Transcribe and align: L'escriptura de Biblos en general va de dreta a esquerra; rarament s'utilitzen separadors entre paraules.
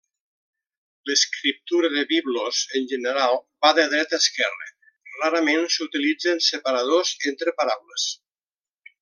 L'escriptura 1.09 1.91
de 1.95 2.05
Biblos 2.11 2.61
en 2.79 2.87
general 2.93 3.37
va 3.67 3.71
de 3.81 3.85
dreta 3.91 4.19
a 4.19 4.23
esquerra; 4.25 4.71
rarament 5.21 5.69
s'utilitzen 5.77 6.43
separadors 6.49 7.13
entre 7.35 7.55
paraules. 7.63 8.09